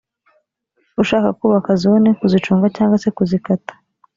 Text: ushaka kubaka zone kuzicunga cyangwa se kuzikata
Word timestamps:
ushaka 1.01 1.29
kubaka 1.39 1.71
zone 1.83 2.09
kuzicunga 2.19 2.67
cyangwa 2.75 2.99
se 3.03 3.09
kuzikata 3.17 3.73